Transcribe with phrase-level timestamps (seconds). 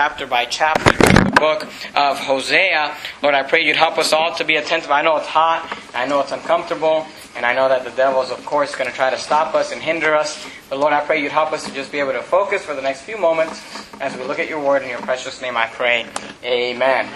[0.00, 2.96] chapter by chapter through the book of Hosea.
[3.22, 4.90] Lord, I pray you'd help us all to be attentive.
[4.90, 8.30] I know it's hot, I know it's uncomfortable, and I know that the devil is,
[8.30, 10.42] of course, going to try to stop us and hinder us.
[10.70, 12.80] But Lord, I pray you'd help us to just be able to focus for the
[12.80, 13.60] next few moments
[14.00, 14.80] as we look at your word.
[14.80, 16.06] In your precious name I pray.
[16.44, 17.06] Amen.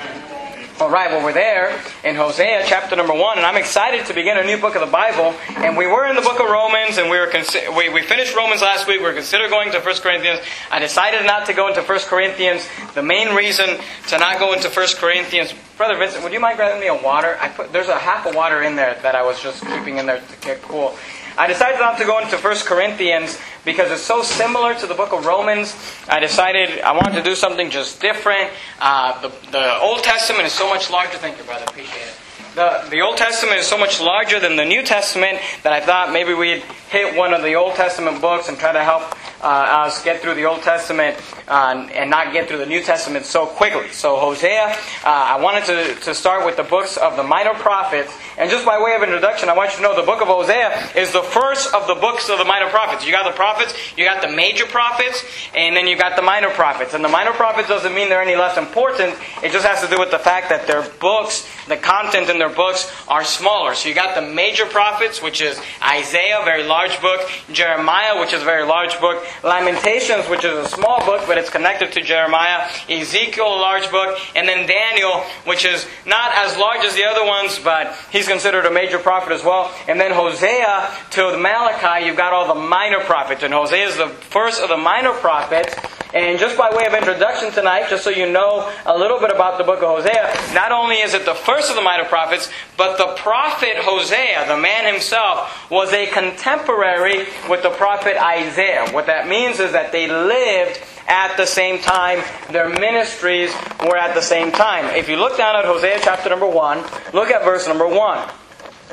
[0.80, 4.38] All right, well, we're there in Hosea chapter number one, and I'm excited to begin
[4.38, 5.32] a new book of the Bible.
[5.59, 8.34] And we were in the book of Romans, and we were consi- we, we finished
[8.34, 8.98] Romans last week.
[8.98, 10.41] We were considering going to 1 Corinthians.
[10.73, 12.68] I decided not to go into 1 Corinthians.
[12.96, 13.79] The main reason
[14.09, 17.38] to not go into 1 Corinthians, Brother Vincent, would you mind grabbing me a water?
[17.41, 20.06] I put there's a half of water in there that I was just keeping in
[20.06, 20.97] there to get cool.
[21.37, 25.12] I decided not to go into 1 Corinthians because it's so similar to the book
[25.12, 25.75] of Romans.
[26.09, 28.51] I decided I wanted to do something just different.
[28.80, 31.19] Uh, the, the Old Testament is so much larger.
[31.19, 31.65] Thank you, brother.
[31.66, 32.23] Appreciate it.
[32.54, 36.12] The, the Old Testament is so much larger than the New Testament that I thought
[36.12, 39.02] maybe we'd hit one of the Old Testament books and try to help
[39.42, 41.18] uh, us get through the Old Testament
[41.48, 43.88] uh, and not get through the New Testament so quickly.
[43.88, 48.16] So, Hosea, uh, I wanted to, to start with the books of the minor prophets.
[48.38, 50.96] And just by way of introduction, I want you to know the book of Hosea
[50.96, 53.05] is the first of the books of the minor prophets.
[53.05, 55.24] You got the prophets, you got the major prophets,
[55.55, 56.94] and then you got the minor prophets.
[56.94, 59.98] And the minor prophets doesn't mean they're any less important, it just has to do
[59.98, 63.75] with the fact that their books, the content in their books, are smaller.
[63.75, 67.20] So you got the major prophets, which is Isaiah, very large book,
[67.53, 71.51] Jeremiah, which is a very large book, Lamentations, which is a small book, but it's
[71.51, 76.85] connected to Jeremiah, Ezekiel, a large book, and then Daniel, which is not as large
[76.85, 79.73] as the other ones, but he's considered a major prophet as well.
[79.89, 83.42] And then Hosea to Malachi, you've got all the minor prophets.
[83.42, 85.75] And Hosea is the first of the minor prophets.
[86.15, 89.59] And just by way of introduction tonight, just so you know a little bit about
[89.59, 92.98] the book of Hosea, not only is it the first of the minor prophets, but
[92.98, 98.91] the prophet Hosea, the man himself, was a contemporary with the prophet Isaiah.
[98.91, 102.22] What that means is that they lived at the same time.
[102.50, 104.86] Their ministries were at the same time.
[104.96, 106.78] If you look down at Hosea chapter number 1,
[107.12, 108.28] look at verse number 1.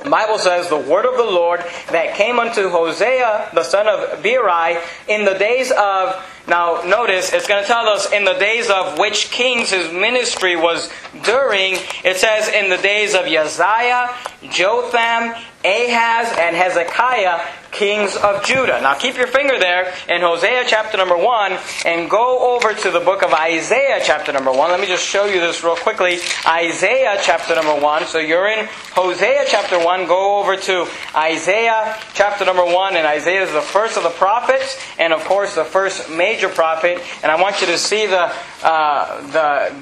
[0.04, 4.24] The Bible says, The word of the Lord that came unto Hosea, the son of
[4.24, 6.16] Beeri, in the days of
[6.48, 10.56] now, notice, it's going to tell us in the days of which kings his ministry
[10.56, 10.92] was
[11.24, 11.76] during.
[12.04, 14.16] It says in the days of Uzziah,
[14.50, 17.40] Jotham, Ahaz, and Hezekiah,
[17.72, 18.82] kings of Judah.
[18.82, 23.00] Now, keep your finger there in Hosea chapter number 1 and go over to the
[23.00, 24.72] book of Isaiah chapter number 1.
[24.72, 26.20] Let me just show you this real quickly.
[26.48, 28.06] Isaiah chapter number 1.
[28.08, 30.08] So you're in Hosea chapter 1.
[30.08, 32.96] Go over to Isaiah chapter number 1.
[32.96, 37.02] And Isaiah is the first of the prophets and, of course, the first major prophet.
[37.24, 38.34] And I want you to see the,
[38.64, 39.74] uh, the,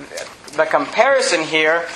[0.55, 1.87] the comparison here.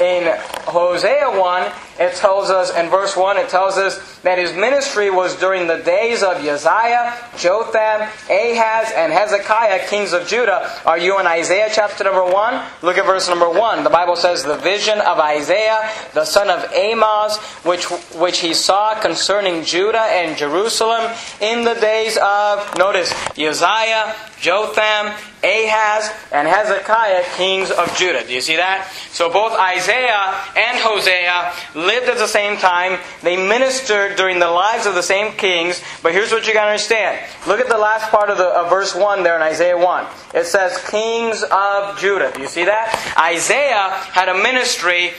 [0.00, 0.36] In
[0.66, 5.36] Hosea 1, it tells us, in verse 1, it tells us that his ministry was
[5.36, 10.70] during the days of Uzziah, Jotham, Ahaz, and Hezekiah, kings of Judah.
[10.86, 12.64] Are you in Isaiah chapter number 1?
[12.82, 13.84] Look at verse number 1.
[13.84, 18.98] The Bible says, The vision of Isaiah, the son of Amos, which, which he saw
[19.00, 25.14] concerning Judah and Jerusalem in the days of, notice, Uzziah, Jotham,
[25.44, 28.24] Ahaz, and Hezekiah, kings of Judah.
[28.24, 28.90] Do you see that?
[29.10, 31.52] So both Isaiah and Hosea
[31.82, 32.98] lived at the same time.
[33.22, 35.82] They ministered during the lives of the same kings.
[36.02, 37.18] But here's what you got to understand.
[37.46, 40.06] Look at the last part of, the, of verse 1 there in Isaiah 1.
[40.34, 42.32] It says, kings of Judah.
[42.34, 43.14] Do you see that?
[43.18, 45.12] Isaiah had a ministry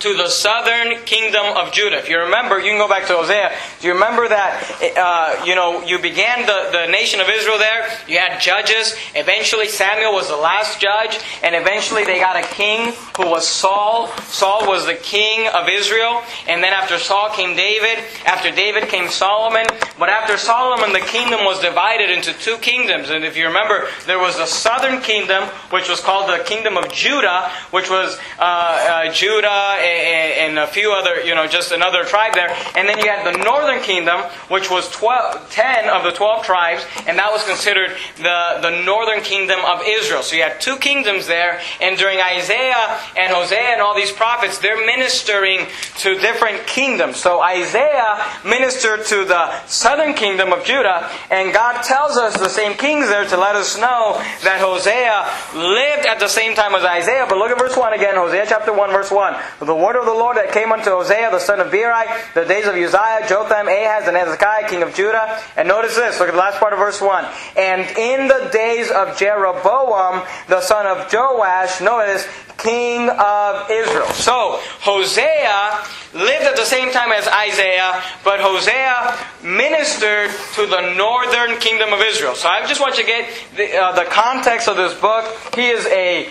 [0.00, 1.98] to the southern kingdom of Judah.
[1.98, 3.52] If you remember, you can go back to Hosea.
[3.80, 4.62] Do you remember that,
[4.96, 7.88] uh, you know, you began the, the nation of Israel there?
[8.08, 8.96] You had judges.
[9.14, 11.18] Eventually, Samuel was the last judge.
[11.42, 14.08] And eventually, they got a king who was Saul.
[14.28, 16.22] Saul was the king of Israel.
[16.48, 18.02] And then after Saul came David.
[18.26, 19.66] After David came Solomon.
[19.98, 23.10] But after Solomon, the kingdom was divided into two kingdoms.
[23.10, 26.90] And if you remember, there was the southern kingdom, which was called the kingdom of
[26.92, 32.34] Judah, which was uh, uh, Judah and, a few other, you know, just another tribe
[32.34, 32.56] there.
[32.76, 36.84] And then you had the northern kingdom, which was 12, 10 of the 12 tribes,
[37.06, 40.22] and that was considered the, the northern kingdom of Israel.
[40.22, 44.58] So you had two kingdoms there, and during Isaiah and Hosea and all these prophets,
[44.58, 45.66] they're ministering
[45.98, 47.16] to different kingdoms.
[47.16, 52.76] So Isaiah ministered to the southern kingdom of Judah, and God tells us the same
[52.76, 57.26] kings there to let us know that Hosea lived at the same time as Isaiah.
[57.28, 59.34] But look at verse 1 again, Hosea chapter 1, verse 1.
[59.60, 62.44] The the word of the Lord that came unto Hosea the son of Beeri, the
[62.44, 65.42] days of Uzziah, Jotham, Ahaz, and Hezekiah, king of Judah.
[65.56, 67.26] And notice this, look at the last part of verse 1.
[67.56, 72.24] And in the days of Jeroboam, the son of Joash, notice,
[72.56, 74.06] king of Israel.
[74.14, 75.82] So, Hosea
[76.14, 82.00] lived at the same time as Isaiah, but Hosea ministered to the northern kingdom of
[82.00, 82.36] Israel.
[82.36, 85.26] So I just want you to get the, uh, the context of this book.
[85.56, 86.28] He is a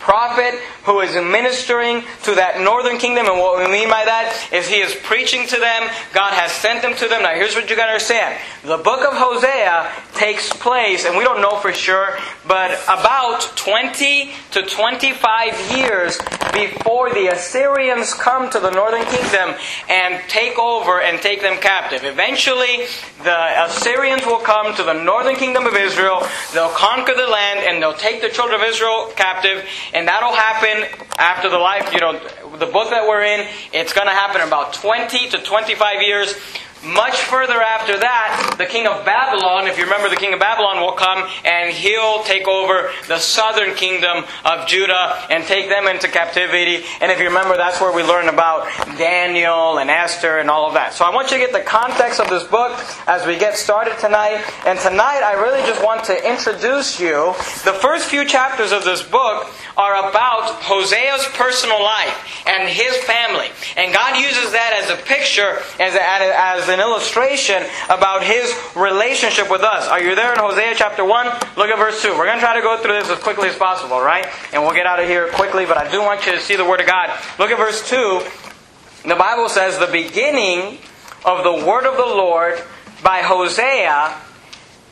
[0.00, 3.26] prophet who is ministering to that northern kingdom.
[3.26, 5.88] And what we mean by that is he is preaching to them.
[6.12, 7.22] God has sent him to them.
[7.22, 11.24] Now, here's what you got to understand the book of Hosea takes place, and we
[11.24, 16.18] don't know for sure, but about 20 to 25 years
[16.52, 19.54] before the Assyrians come to the northern kingdom
[19.88, 22.04] and take over and take them captive.
[22.04, 22.86] Eventually,
[23.22, 27.80] the Assyrians will come to the northern kingdom of Israel, they'll conquer the land, and
[27.82, 30.86] they'll take the children of Israel captive, and that'll happen
[31.18, 32.12] after the life, you know,
[32.58, 36.34] the book that we're in, it's going to happen in about 20 to 25 years
[36.84, 40.80] much further after that, the king of Babylon, if you remember, the king of Babylon
[40.80, 46.08] will come and he'll take over the southern kingdom of Judah and take them into
[46.08, 46.84] captivity.
[47.00, 48.66] And if you remember, that's where we learn about
[48.96, 50.94] Daniel and Esther and all of that.
[50.94, 52.72] So I want you to get the context of this book
[53.06, 54.42] as we get started tonight.
[54.64, 57.34] And tonight, I really just want to introduce you.
[57.64, 63.48] The first few chapters of this book are about Hosea's personal life and his family.
[63.76, 69.62] And God uses that as a picture, as, as an illustration about his relationship with
[69.62, 69.88] us.
[69.88, 71.26] Are you there in Hosea chapter 1?
[71.56, 72.10] Look at verse 2.
[72.16, 74.26] We're going to try to go through this as quickly as possible, right?
[74.52, 76.64] And we'll get out of here quickly, but I do want you to see the
[76.64, 77.10] Word of God.
[77.38, 78.22] Look at verse 2.
[79.08, 80.78] The Bible says, The beginning
[81.24, 82.60] of the word of the Lord
[83.02, 84.14] by Hosea.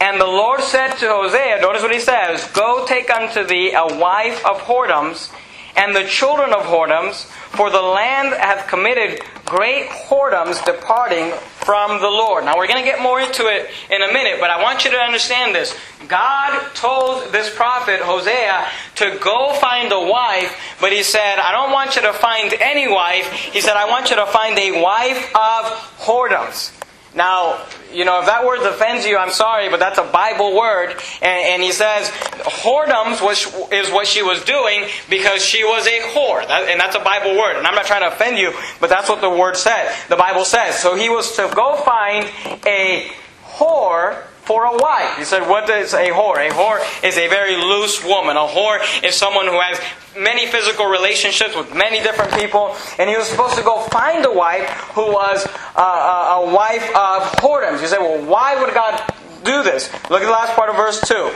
[0.01, 3.99] And the Lord said to Hosea, notice what he says, Go take unto thee a
[3.99, 5.33] wife of whoredoms,
[5.79, 12.11] and the children of whoredoms, for the land hath committed great whoredoms departing from the
[12.11, 12.45] Lord.
[12.45, 14.91] Now, we're going to get more into it in a minute, but I want you
[14.91, 15.75] to understand this.
[16.09, 18.67] God told this prophet, Hosea,
[18.97, 22.89] to go find a wife, but he said, I don't want you to find any
[22.89, 23.31] wife.
[23.33, 25.65] He said, I want you to find a wife of
[26.01, 26.78] whoredoms.
[27.15, 30.91] Now, you know, if that word offends you, I'm sorry, but that's a Bible word.
[31.23, 36.01] And, and he says, whoredoms was, is what she was doing because she was a
[36.13, 36.47] whore.
[36.47, 37.57] That, and that's a Bible word.
[37.57, 39.95] And I'm not trying to offend you, but that's what the word says.
[40.09, 40.79] The Bible says.
[40.79, 42.27] So he was to go find
[42.67, 43.11] a
[43.45, 45.19] whore for a wife.
[45.19, 46.39] He said, What is a whore?
[46.39, 48.39] A whore is a very loose woman.
[48.39, 49.79] A whore is someone who has
[50.17, 52.75] many physical relationships with many different people.
[52.99, 55.47] And he was supposed to go find a wife who was
[55.77, 57.83] uh, a wife of whoredoms.
[57.83, 59.13] You say, Well, why would God
[59.45, 59.93] do this?
[60.09, 61.31] Look at the last part of verse 2.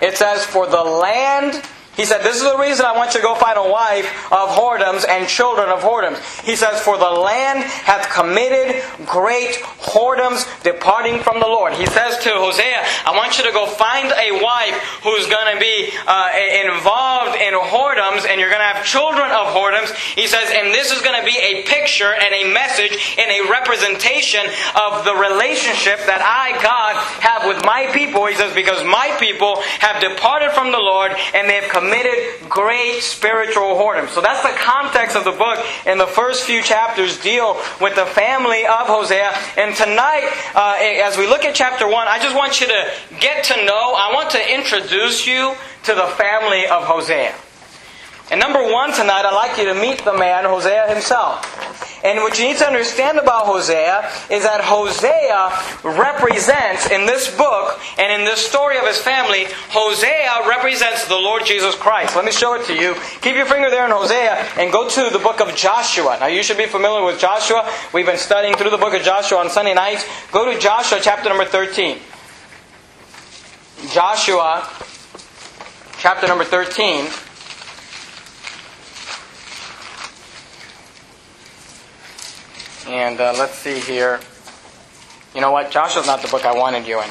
[0.00, 1.60] It says, For the land
[1.96, 4.52] he said, This is the reason I want you to go find a wife of
[4.52, 6.20] whoredoms and children of whoredoms.
[6.44, 11.72] He says, For the land hath committed great whoredoms departing from the Lord.
[11.72, 15.58] He says to Hosea, I want you to go find a wife who's going to
[15.58, 19.96] be uh, involved in whoredoms and you're going to have children of whoredoms.
[20.12, 23.48] He says, and this is going to be a picture and a message and a
[23.48, 24.44] representation
[24.76, 28.28] of the relationship that I, God, have with my people.
[28.28, 32.48] He says, because my people have departed from the Lord and they have committed committed
[32.48, 34.08] great spiritual whoredom.
[34.08, 35.64] So that's the context of the book.
[35.86, 39.32] And the first few chapters deal with the family of Hosea.
[39.56, 42.90] And tonight, uh, as we look at chapter 1, I just want you to
[43.20, 45.54] get to know, I want to introduce you
[45.84, 47.34] to the family of Hosea.
[48.30, 51.65] And number one tonight, I'd like you to meet the man, Hosea himself.
[52.06, 55.50] And what you need to understand about Hosea is that Hosea
[55.82, 61.44] represents, in this book and in this story of his family, Hosea represents the Lord
[61.44, 62.14] Jesus Christ.
[62.14, 62.94] Let me show it to you.
[63.22, 66.16] Keep your finger there in Hosea and go to the book of Joshua.
[66.20, 67.68] Now, you should be familiar with Joshua.
[67.92, 70.06] We've been studying through the book of Joshua on Sunday nights.
[70.30, 71.98] Go to Joshua chapter number 13.
[73.90, 74.70] Joshua
[75.98, 77.25] chapter number 13.
[82.88, 84.20] And uh, let's see here.
[85.34, 85.70] You know what?
[85.70, 87.10] Joshua's not the book I wanted you in.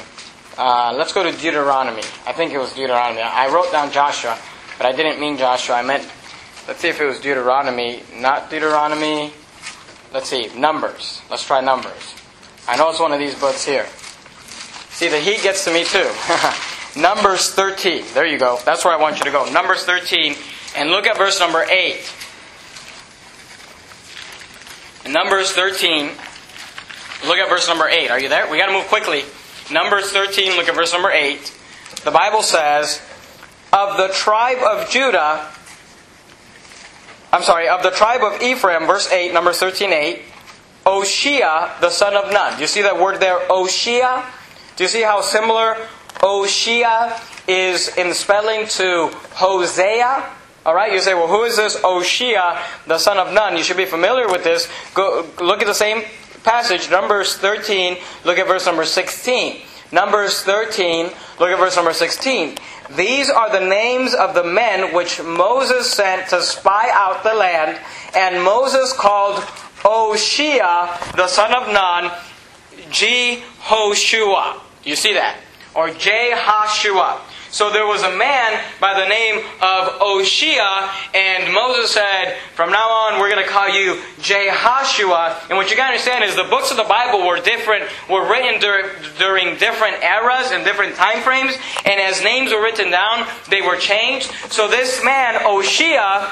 [0.57, 2.01] Uh, let's go to Deuteronomy.
[2.25, 3.21] I think it was Deuteronomy.
[3.21, 4.37] I wrote down Joshua,
[4.77, 5.75] but I didn't mean Joshua.
[5.75, 6.09] I meant,
[6.67, 8.03] let's see if it was Deuteronomy.
[8.15, 9.33] Not Deuteronomy.
[10.13, 11.21] Let's see, Numbers.
[11.29, 12.15] Let's try Numbers.
[12.67, 13.85] I know it's one of these books here.
[14.91, 16.09] See, the heat gets to me too.
[16.99, 18.05] Numbers 13.
[18.13, 18.57] There you go.
[18.63, 19.51] That's where I want you to go.
[19.51, 20.35] Numbers 13.
[20.77, 21.99] And look at verse number 8.
[25.05, 26.07] In Numbers 13,
[27.27, 28.09] look at verse number 8.
[28.09, 28.49] Are you there?
[28.49, 29.23] We got to move quickly.
[29.71, 31.55] Numbers 13, look at verse number 8.
[32.03, 33.01] The Bible says,
[33.71, 35.47] Of the tribe of Judah,
[37.31, 40.21] I'm sorry, of the tribe of Ephraim, verse 8, number 13, 8,
[40.87, 42.55] Oshea, the son of Nun.
[42.55, 44.25] Do you see that word there, Oshea?
[44.75, 45.77] Do you see how similar
[46.15, 50.31] Oshea is in spelling to Hosea?
[50.65, 53.55] All right, you say, well, who is this oh, Oshea, the son of Nun?
[53.55, 54.67] You should be familiar with this.
[54.95, 56.01] Go look at the same
[56.43, 57.97] passage, Numbers 13.
[58.23, 59.61] Look at verse number 16.
[59.91, 61.11] Numbers 13.
[61.39, 62.57] Look at verse number 16.
[62.95, 67.79] These are the names of the men which Moses sent to spy out the land,
[68.15, 69.43] and Moses called
[69.83, 72.11] Oshea, the son of Nun,
[72.89, 74.61] Jehoshua.
[74.83, 75.37] You see that?
[75.75, 77.19] Or Jehoshua.
[77.55, 82.89] So there was a man by the name of Oshea, and Moses said, From now
[82.89, 85.47] on, we're going to call you Jehoshua.
[85.47, 88.29] And what you got to understand is the books of the Bible were different, were
[88.29, 93.25] written dur- during different eras and different time frames, and as names were written down,
[93.49, 94.33] they were changed.
[94.51, 96.27] So this man, Oshea,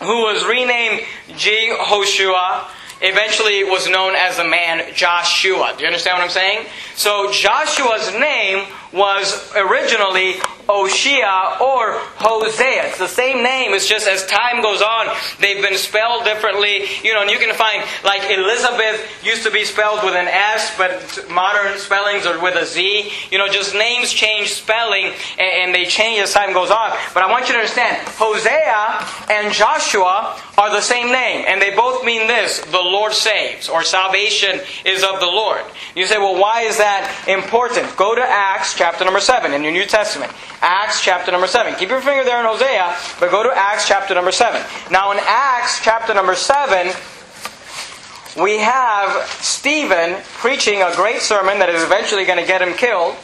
[0.00, 1.06] who was renamed
[1.38, 2.68] Jehoshua,
[3.00, 5.74] eventually was known as the man Joshua.
[5.76, 6.66] Do you understand what I'm saying?
[6.96, 10.34] So Joshua's name was originally
[10.68, 12.88] Oshea or Hosea.
[12.88, 13.72] It's the same name.
[13.72, 15.08] It's just as time goes on,
[15.40, 16.84] they've been spelled differently.
[17.02, 20.74] You know, and you can find like Elizabeth used to be spelled with an S,
[20.76, 23.10] but modern spellings are with a Z.
[23.30, 26.96] You know, just names change spelling and, they change as time goes on.
[27.12, 31.74] But I want you to understand, Hosea and Joshua are the same name, and they
[31.74, 35.62] both mean this: the Lord saves, or salvation is of the Lord.
[35.94, 37.94] You say, well, why is that important?
[37.96, 40.32] Go to Acts chapter number 7 in your New Testament.
[40.62, 41.74] Acts chapter number 7.
[41.74, 44.62] Keep your finger there in Hosea, but go to Acts chapter number 7.
[44.92, 46.94] Now, in Acts chapter number 7,
[48.40, 53.16] we have Stephen preaching a great sermon that is eventually going to get him killed.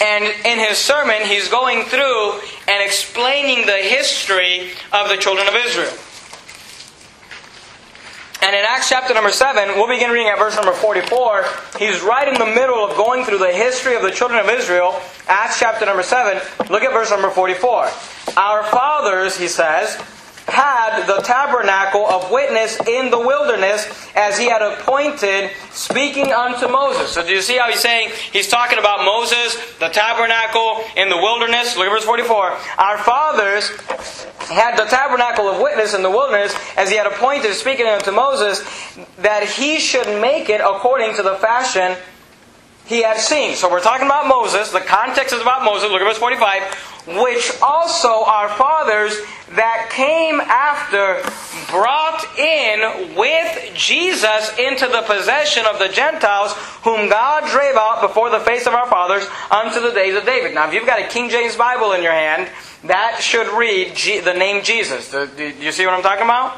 [0.00, 5.56] And in his sermon, he's going through and explaining the history of the children of
[5.56, 5.92] Israel.
[8.40, 11.44] And in Acts chapter number 7, we'll begin reading at verse number 44.
[11.76, 15.00] He's right in the middle of going through the history of the children of Israel.
[15.26, 16.40] Acts chapter number 7,
[16.70, 17.90] look at verse number 44.
[18.36, 20.00] Our fathers, he says,
[20.48, 23.86] had the tabernacle of witness in the wilderness
[24.16, 27.12] as he had appointed, speaking unto Moses.
[27.12, 31.16] So do you see how he's saying he's talking about Moses, the tabernacle in the
[31.16, 31.76] wilderness?
[31.76, 32.56] Look at verse 44.
[32.78, 33.70] Our fathers
[34.48, 38.62] had the tabernacle of witness in the wilderness as he had appointed, speaking unto Moses,
[39.18, 41.96] that he should make it according to the fashion
[42.88, 43.54] he had seen.
[43.54, 44.70] So we're talking about Moses.
[44.72, 45.90] The context is about Moses.
[45.90, 46.62] Look at verse 45.
[47.22, 49.14] Which also our fathers
[49.52, 51.22] that came after
[51.70, 56.52] brought in with Jesus into the possession of the Gentiles,
[56.82, 60.54] whom God drave out before the face of our fathers unto the days of David.
[60.54, 62.48] Now, if you've got a King James Bible in your hand,
[62.84, 65.10] that should read the name Jesus.
[65.10, 65.28] Do
[65.60, 66.56] you see what I'm talking about?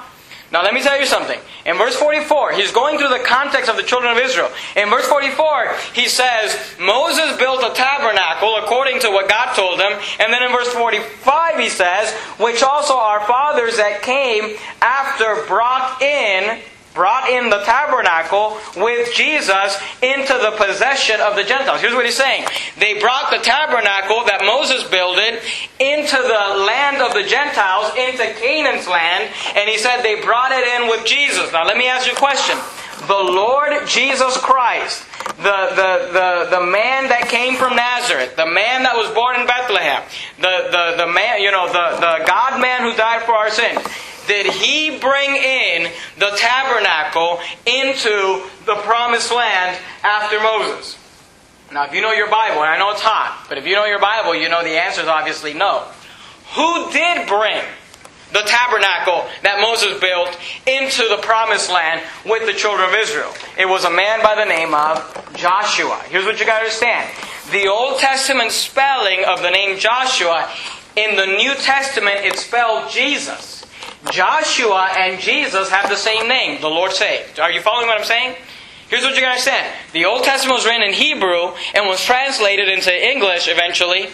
[0.52, 1.38] Now, let me tell you something.
[1.64, 4.50] In verse 44, he's going through the context of the children of Israel.
[4.76, 9.92] In verse 44, he says, Moses built a tabernacle according to what God told him.
[10.18, 16.02] And then in verse 45, he says, which also our fathers that came after brought
[16.02, 16.60] in
[16.94, 21.80] brought in the tabernacle with Jesus into the possession of the Gentiles.
[21.80, 22.46] Here's what he's saying.
[22.78, 25.40] They brought the tabernacle that Moses builded
[25.78, 30.66] into the land of the Gentiles, into Canaan's land, and he said they brought it
[30.66, 31.52] in with Jesus.
[31.52, 32.58] Now let me ask you a question.
[33.06, 35.06] The Lord Jesus Christ,
[35.38, 39.46] the, the, the, the man that came from Nazareth, the man that was born in
[39.46, 40.02] Bethlehem,
[40.36, 43.80] the, the, the man, you know, the, the God man who died for our sins,
[44.30, 50.96] did he bring in the tabernacle into the promised land after Moses?
[51.72, 53.86] Now, if you know your Bible, and I know it's hot, but if you know
[53.86, 55.84] your Bible, you know the answer is obviously no.
[56.54, 57.60] Who did bring
[58.30, 63.34] the tabernacle that Moses built into the promised land with the children of Israel?
[63.58, 66.04] It was a man by the name of Joshua.
[66.06, 67.10] Here's what you got to understand
[67.50, 70.48] the Old Testament spelling of the name Joshua,
[70.94, 73.59] in the New Testament, it's spelled Jesus.
[74.10, 77.38] Joshua and Jesus have the same name, the Lord saved.
[77.38, 78.34] Are you following what I'm saying?
[78.88, 79.72] Here's what you gotta understand.
[79.92, 84.08] The Old Testament was written in Hebrew and was translated into English eventually.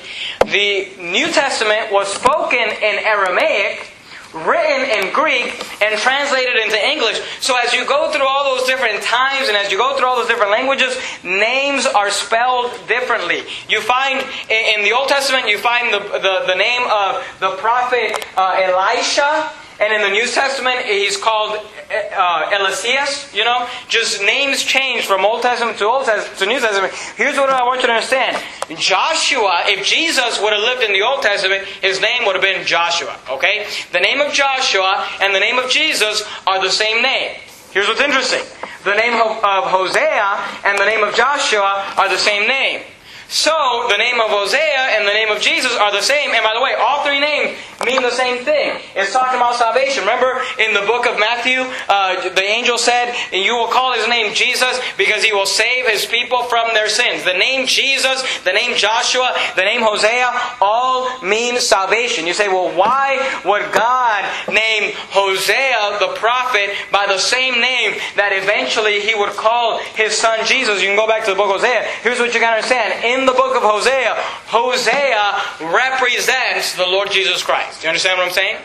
[0.44, 3.88] The New Testament was spoken in Aramaic,
[4.34, 7.22] written in Greek, and translated into English.
[7.40, 10.16] So as you go through all those different times and as you go through all
[10.16, 13.44] those different languages, names are spelled differently.
[13.70, 18.26] You find in the Old Testament, you find the, the, the name of the prophet
[18.36, 21.58] uh, Elisha And in the New Testament, he's called
[21.90, 26.60] uh, Eliseus, you know, just names change from Old Testament to Old Testament to New
[26.60, 26.94] Testament.
[27.16, 28.42] Here's what I want you to understand.
[28.78, 32.66] Joshua, if Jesus would have lived in the Old Testament, his name would have been
[32.66, 33.66] Joshua, okay?
[33.92, 37.36] The name of Joshua and the name of Jesus are the same name.
[37.72, 38.42] Here's what's interesting.
[38.84, 42.80] The name of, of Hosea and the name of Joshua are the same name.
[43.28, 46.30] So, the name of Hosea and the name of Jesus are the same.
[46.30, 48.78] And by the way, all three names mean the same thing.
[48.94, 50.02] It's talking about salvation.
[50.02, 54.08] Remember in the book of Matthew, uh, the angel said, and you will call his
[54.08, 57.24] name Jesus because he will save his people from their sins.
[57.24, 60.30] The name Jesus, the name Joshua, the name Hosea,
[60.60, 62.26] all mean salvation.
[62.26, 68.30] You say, well, why would God name Hosea the prophet by the same name that
[68.32, 70.80] eventually he would call his son Jesus?
[70.80, 71.82] You can go back to the book of Hosea.
[72.02, 73.04] Here's what you got to understand.
[73.04, 74.14] In in the book of Hosea,
[74.46, 77.80] Hosea represents the Lord Jesus Christ.
[77.80, 78.56] Do you understand what I'm saying?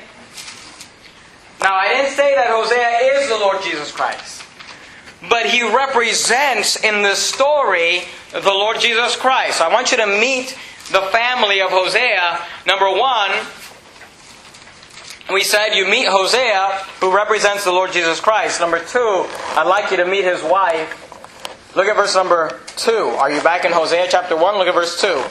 [1.62, 4.44] Now, I didn't say that Hosea is the Lord Jesus Christ.
[5.30, 9.62] But he represents in this story the Lord Jesus Christ.
[9.62, 10.58] I want you to meet
[10.92, 12.40] the family of Hosea.
[12.66, 13.32] Number one,
[15.32, 18.60] we said you meet Hosea, who represents the Lord Jesus Christ.
[18.60, 21.11] Number two, I'd like you to meet his wife,
[21.74, 22.92] Look at verse number 2.
[22.92, 24.58] Are you back in Hosea chapter 1?
[24.58, 25.24] Look at verse 2.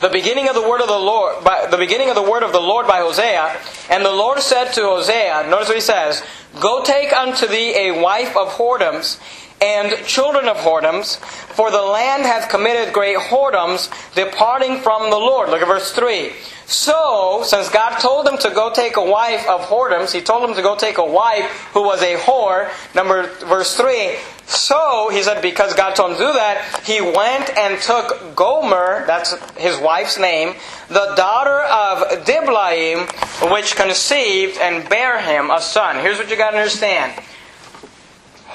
[0.00, 2.50] The beginning of the word of the Lord, by, the beginning of the word of
[2.52, 3.56] the Lord by Hosea,
[3.90, 6.24] and the Lord said to Hosea, notice what he says,
[6.58, 9.20] Go take unto thee a wife of whoredoms,
[9.60, 15.50] and children of whoredoms, for the land hath committed great whoredoms, departing from the Lord.
[15.50, 16.32] Look at verse 3.
[16.66, 20.56] So, since God told him to go take a wife of whoredoms, he told him
[20.56, 22.70] to go take a wife who was a whore.
[22.94, 24.16] Number verse 3.
[24.50, 29.06] So, he said, because God told him to do that, he went and took Gomer,
[29.06, 30.56] that's his wife's name,
[30.88, 33.06] the daughter of Diblaim,
[33.52, 36.02] which conceived and bare him a son.
[36.02, 37.22] Here's what you got to understand.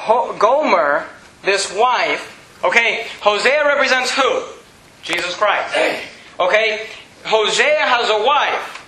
[0.05, 1.07] Gomer,
[1.43, 4.43] this wife, okay, Hosea represents who?
[5.01, 5.73] Jesus Christ.
[6.41, 6.87] Okay,
[7.23, 8.81] Hosea has a wife.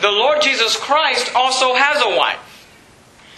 [0.00, 2.38] The Lord Jesus Christ also has a wife.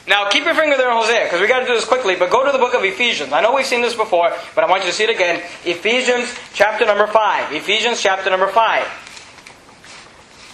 [0.08, 2.30] Now, keep your finger there on Hosea, because we got to do this quickly, but
[2.30, 3.30] go to the book of Ephesians.
[3.32, 5.42] I know we've seen this before, but I want you to see it again.
[5.66, 7.52] Ephesians chapter number 5.
[7.52, 9.07] Ephesians chapter number 5.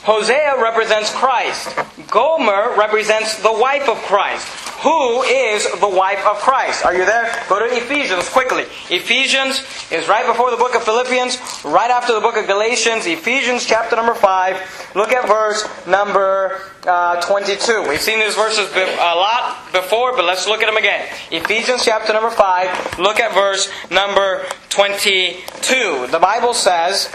[0.05, 1.75] Hosea represents Christ.
[2.11, 4.47] Gomer represents the wife of Christ.
[4.85, 6.85] Who is the wife of Christ?
[6.85, 7.35] Are you there?
[7.49, 8.65] Go to Ephesians quickly.
[8.91, 13.07] Ephesians is right before the book of Philippians, right after the book of Galatians.
[13.07, 14.93] Ephesians chapter number 5.
[14.95, 17.89] Look at verse number uh, 22.
[17.89, 21.09] We've seen these verses a lot before, but let's look at them again.
[21.31, 22.99] Ephesians chapter number 5.
[22.99, 26.09] Look at verse number 22.
[26.09, 27.09] The Bible says,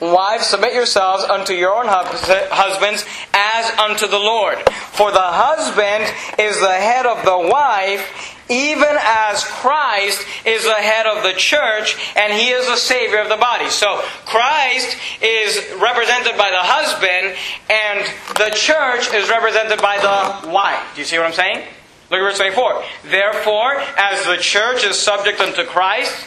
[0.00, 4.58] Wives, submit yourselves unto your own husbands as unto the Lord.
[4.92, 6.04] For the husband
[6.38, 11.96] is the head of the wife, even as Christ is the head of the church,
[12.16, 13.68] and he is the Savior of the body.
[13.68, 17.36] So Christ is represented by the husband,
[17.68, 18.00] and
[18.36, 20.80] the church is represented by the wife.
[20.94, 21.64] Do you see what I'm saying?
[22.10, 22.82] Look at verse 24.
[23.04, 26.26] Therefore, as the church is subject unto Christ,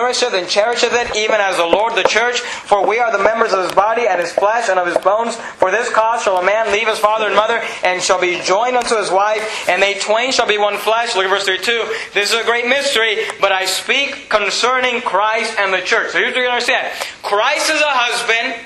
[0.01, 2.39] nourisheth and cherisheth it, even as the Lord the church.
[2.39, 5.35] For we are the members of his body and his flesh and of his bones.
[5.35, 8.75] For this cause shall a man leave his father and mother, and shall be joined
[8.75, 11.15] unto his wife, and they twain shall be one flesh.
[11.15, 11.85] Look at verse 32.
[12.13, 16.11] This is a great mystery, but I speak concerning Christ and the church.
[16.11, 16.87] So here's what you understand.
[17.21, 18.65] Christ is a husband.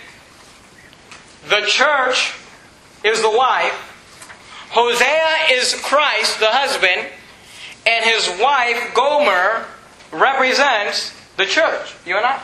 [1.50, 2.34] The church
[3.04, 3.92] is the wife.
[4.72, 7.08] Hosea is Christ, the husband,
[7.86, 9.66] and his wife, Gomer,
[10.12, 12.42] represents the church, you and I.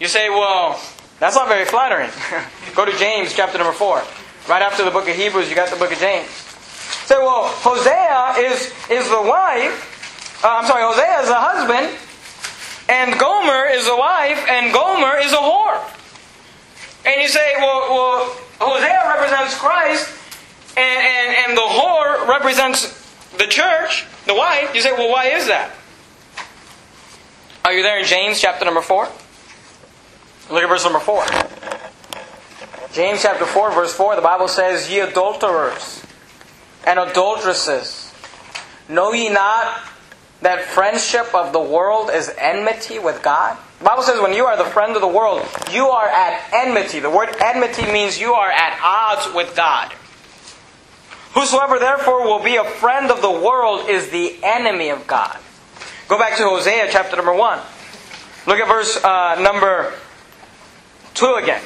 [0.00, 0.80] You say, well,
[1.18, 2.10] that's not very flattering.
[2.74, 4.02] Go to James chapter number 4.
[4.48, 6.28] Right after the book of Hebrews, you got the book of James.
[7.06, 10.42] Say, well, Hosea is, is the wife.
[10.44, 11.98] Uh, I'm sorry, Hosea is the husband.
[12.88, 14.44] And Gomer is the wife.
[14.48, 15.80] And Gomer is a whore.
[17.06, 20.12] And you say, well, well Hosea represents Christ.
[20.76, 22.92] And, and, and the whore represents
[23.38, 24.74] the church, the wife.
[24.74, 25.75] You say, well, why is that?
[27.66, 29.08] Are you there in James chapter number 4?
[30.52, 31.24] Look at verse number 4.
[32.92, 36.00] James chapter 4, verse 4, the Bible says, Ye adulterers
[36.86, 38.14] and adulteresses,
[38.88, 39.80] know ye not
[40.42, 43.58] that friendship of the world is enmity with God?
[43.80, 47.00] The Bible says when you are the friend of the world, you are at enmity.
[47.00, 49.92] The word enmity means you are at odds with God.
[51.34, 55.36] Whosoever therefore will be a friend of the world is the enemy of God.
[56.08, 57.58] Go back to Hosea chapter number 1.
[58.46, 59.92] Look at verse uh, number
[61.14, 61.62] 2 again.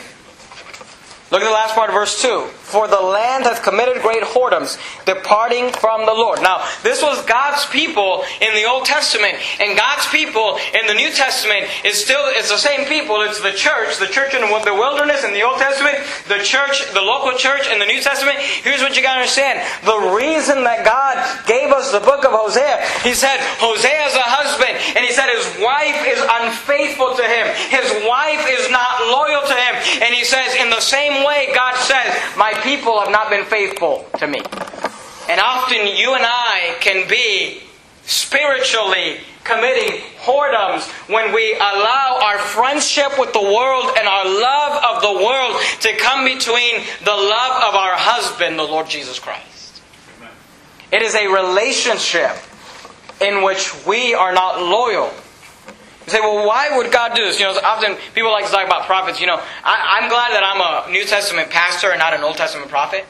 [1.31, 2.51] Look at the last part of verse 2.
[2.71, 6.43] For the land hath committed great whoredoms, departing from the Lord.
[6.43, 11.11] Now, this was God's people in the Old Testament, and God's people in the New
[11.11, 13.23] Testament is still, it's the same people.
[13.23, 17.03] It's the church, the church in the wilderness in the Old Testament, the church, the
[17.03, 18.38] local church in the New Testament.
[18.38, 19.62] Here's what you gotta understand.
[19.87, 21.14] The reason that God
[21.47, 25.31] gave us the book of Hosea, He said, Hosea is a husband, and He said
[25.31, 27.47] his wife is unfaithful to him.
[27.71, 29.75] His wife is not loyal to him.
[30.03, 34.07] And He says, in the same way, God says, My people have not been faithful
[34.19, 34.41] to me.
[35.29, 37.63] And often you and I can be
[38.05, 45.03] spiritually committing whoredoms when we allow our friendship with the world and our love of
[45.03, 49.83] the world to come between the love of our husband, the Lord Jesus Christ.
[50.93, 52.33] It is a relationship
[53.21, 55.13] in which we are not loyal.
[56.11, 57.38] Say, well, why would God do this?
[57.38, 59.20] You know, often people like to talk about prophets.
[59.20, 62.37] You know, I, am glad that I'm a New Testament pastor and not an Old
[62.37, 63.07] Testament prophet.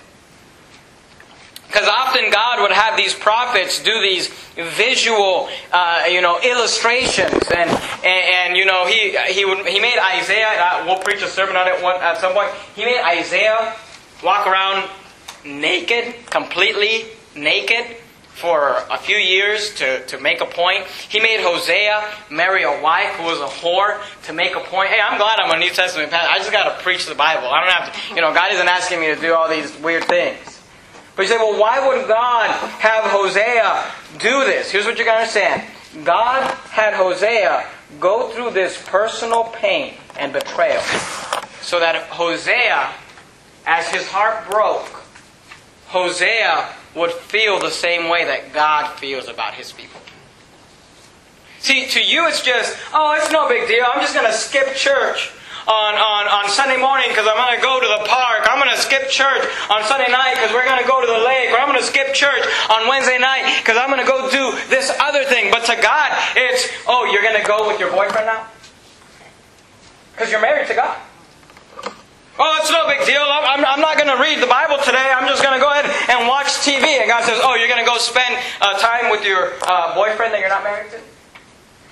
[1.66, 7.70] Because often God would have these prophets do these visual, uh, you know, illustrations, and,
[7.70, 10.82] and, and you know he he would he made Isaiah.
[10.84, 12.50] We'll preach a sermon on it one, at some point.
[12.74, 13.76] He made Isaiah
[14.24, 14.90] walk around
[15.44, 17.96] naked, completely naked,
[18.40, 20.86] for a few years to, to make a point.
[21.08, 24.88] He made Hosea marry a wife who was a whore to make a point.
[24.88, 26.30] Hey, I'm glad I'm a New Testament pastor.
[26.32, 27.48] I just got to preach the Bible.
[27.48, 30.04] I don't have to, you know, God isn't asking me to do all these weird
[30.04, 30.62] things.
[31.16, 34.70] But you say, well, why would God have Hosea do this?
[34.70, 35.62] Here's what you got to understand
[36.04, 37.66] God had Hosea
[37.98, 40.82] go through this personal pain and betrayal
[41.60, 42.90] so that Hosea,
[43.66, 45.02] as his heart broke,
[45.88, 50.00] Hosea would feel the same way that God feels about his people.
[51.60, 53.84] See, to you it's just, oh, it's no big deal.
[53.84, 55.30] I'm just going to skip church
[55.68, 58.48] on, on, on Sunday morning because I'm going to go to the park.
[58.48, 61.20] I'm going to skip church on Sunday night because we're going to go to the
[61.20, 61.52] lake.
[61.52, 64.56] Or I'm going to skip church on Wednesday night because I'm going to go do
[64.72, 65.52] this other thing.
[65.52, 68.48] But to God, it's, oh, you're going to go with your boyfriend now?
[70.12, 70.96] Because you're married to God.
[72.40, 73.20] Oh, it's no big deal.
[73.20, 75.12] I'm, I'm not going to read the Bible today.
[75.12, 76.80] I'm just going to go ahead and watch TV.
[76.96, 78.32] And God says, Oh, you're going to go spend
[78.64, 81.00] uh, time with your uh, boyfriend that you're not married to?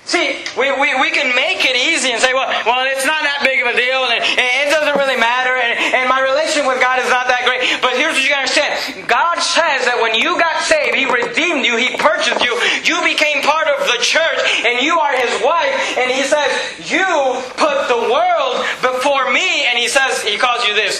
[0.09, 3.45] See, we, we, we can make it easy and say, well, well, it's not that
[3.45, 6.81] big of a deal, and it, it doesn't really matter, and, and my relationship with
[6.81, 7.61] God is not that great.
[7.77, 9.05] But here's what you gotta understand.
[9.05, 13.45] God says that when you got saved, He redeemed you, He purchased you, you became
[13.45, 16.49] part of the church, and you are His wife, and He says,
[16.89, 17.05] you
[17.61, 20.41] put the world before me, and He says, He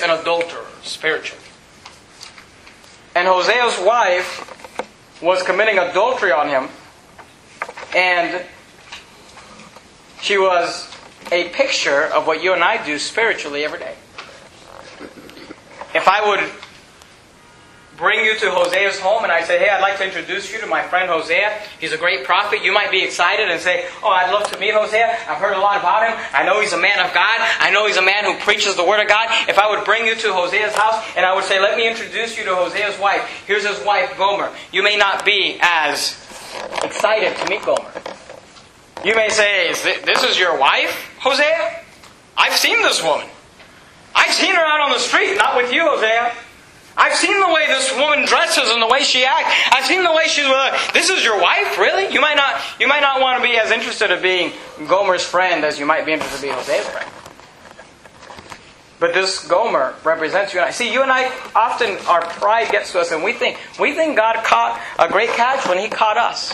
[0.02, 1.44] an adulterer, spiritually.
[3.16, 6.70] And Hosea's wife was committing adultery on him,
[7.96, 8.46] and
[10.22, 10.90] she was
[11.32, 13.96] a picture of what you and I do spiritually every day.
[15.94, 16.50] If I would
[18.00, 20.66] bring you to Hosea's home and I say, hey, I'd like to introduce you to
[20.66, 21.62] my friend Hosea.
[21.80, 22.64] He's a great prophet.
[22.64, 25.18] You might be excited and say, oh, I'd love to meet Hosea.
[25.28, 26.18] I've heard a lot about him.
[26.34, 27.38] I know he's a man of God.
[27.60, 29.28] I know he's a man who preaches the Word of God.
[29.50, 32.38] If I would bring you to Hosea's house and I would say, let me introduce
[32.38, 33.22] you to Hosea's wife.
[33.46, 34.50] Here's his wife, Gomer.
[34.72, 36.16] You may not be as
[36.82, 37.92] excited to meet Gomer.
[39.04, 39.72] You may say,
[40.04, 41.84] This is your wife, Hosea?
[42.36, 43.28] I've seen this woman.
[44.16, 46.34] I've seen her out on the street, not with you, Hosea.
[47.00, 49.54] I've seen the way this woman dresses and the way she acts.
[49.72, 50.94] I've seen the way she's with her.
[50.94, 52.14] This is your wife, really?
[52.14, 54.52] You might not you might not want to be as interested in being
[54.88, 57.10] Gomer's friend as you might be interested in being Hosea's friend.
[59.00, 60.72] But this Gomer represents you and I.
[60.72, 64.18] See, you and I often our pride gets to us and we think we think
[64.18, 66.54] God caught a great catch when he caught us.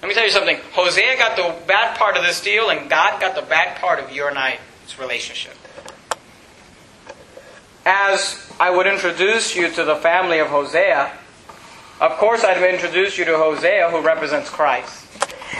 [0.00, 0.58] Let me tell you something.
[0.74, 4.12] Hosea got the bad part of this deal, and God got the bad part of
[4.12, 4.58] your and I's
[4.96, 5.54] relationship.
[7.90, 11.10] As I would introduce you to the family of Hosea,
[12.02, 15.06] of course I'd introduce you to Hosea, who represents Christ.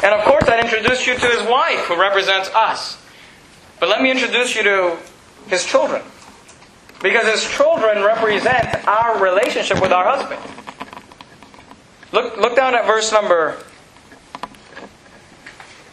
[0.04, 3.00] And of course I'd introduce you to his wife, who represents us.
[3.80, 4.98] But let me introduce you to
[5.46, 6.02] his children.
[7.02, 10.42] Because his children represent our relationship with our husband.
[12.12, 13.56] Look, look down at verse number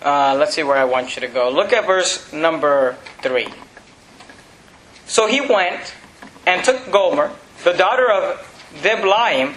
[0.02, 1.50] uh, let's see where I want you to go.
[1.50, 3.48] Look at verse number 3.
[5.08, 5.96] So he went
[6.46, 7.32] and took Gomer,
[7.64, 9.54] the daughter of Diblaim,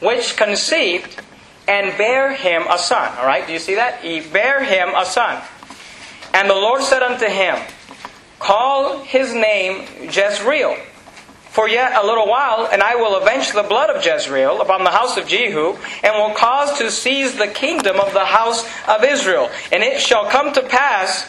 [0.00, 1.22] which conceived
[1.68, 3.16] and bare him a son.
[3.18, 4.00] All right, do you see that?
[4.00, 5.42] He bare him a son.
[6.32, 7.56] And the Lord said unto him,
[8.38, 10.76] Call his name Jezreel.
[11.50, 14.90] For yet a little while, and I will avenge the blood of Jezreel upon the
[14.90, 19.50] house of Jehu, and will cause to seize the kingdom of the house of Israel.
[19.72, 21.26] And it shall come to pass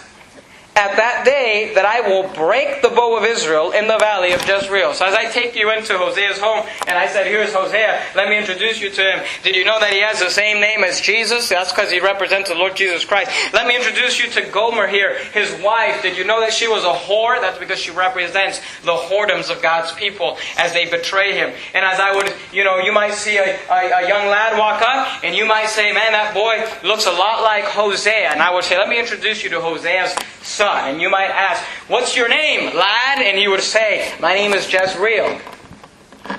[0.77, 4.47] at that day that I will break the bow of Israel in the valley of
[4.47, 4.93] Jezreel.
[4.93, 8.37] So as I take you into Hosea's home, and I said, Here's Hosea, let me
[8.37, 9.25] introduce you to him.
[9.41, 11.49] Did you know that he has the same name as Jesus?
[11.49, 13.31] That's because he represents the Lord Jesus Christ.
[13.53, 16.03] Let me introduce you to Gomer here, his wife.
[16.03, 17.41] Did you know that she was a whore?
[17.41, 21.53] That's because she represents the whoredoms of God's people as they betray him.
[21.73, 24.83] And as I would, you know, you might see a, a, a young lad walk
[24.83, 28.29] up, and you might say, Man, that boy looks a lot like Hosea.
[28.29, 30.15] And I would say, Let me introduce you to Hosea's
[30.47, 30.89] son.
[30.89, 33.19] And you might ask, What's your name, lad?
[33.19, 35.39] And he would say, My name is Jezreel.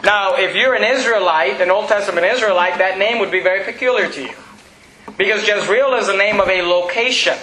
[0.04, 4.10] Now, if you're an Israelite, an Old Testament Israelite, that name would be very peculiar
[4.10, 4.34] to you.
[5.16, 7.36] Because Jezreel is the name of a location.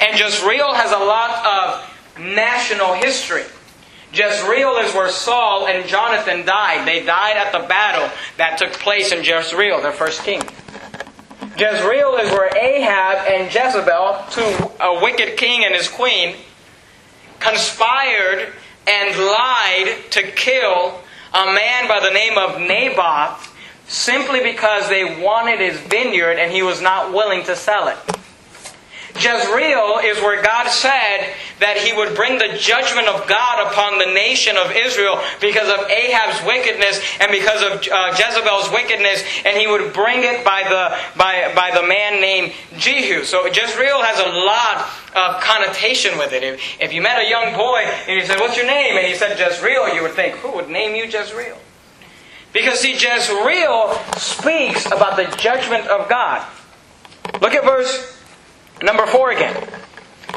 [0.00, 3.44] And Jezreel has a lot of national history.
[4.12, 6.86] Jezreel is where Saul and Jonathan died.
[6.86, 10.40] They died at the battle that took place in Jezreel, their first king.
[11.58, 16.36] Jezreel is where Ahab and Jezebel, two, a wicked king and his queen,
[17.40, 18.52] conspired
[18.86, 21.00] and lied to kill
[21.34, 23.52] a man by the name of Naboth
[23.88, 27.96] simply because they wanted his vineyard and he was not willing to sell it.
[29.16, 34.06] Jezreel is where God said that he would bring the judgment of God upon the
[34.06, 39.66] nation of Israel because of Ahab's wickedness and because of uh, Jezebel's wickedness, and he
[39.66, 43.24] would bring it by the, by, by the man named Jehu.
[43.24, 46.42] So Jezreel has a lot of connotation with it.
[46.42, 48.96] If, if you met a young boy and you said, What's your name?
[48.96, 51.58] and he said Jezreel, you would think, Who would name you Jezreel?
[52.52, 56.46] Because see, Jezreel speaks about the judgment of God.
[57.40, 58.17] Look at verse
[58.82, 59.56] Number four again.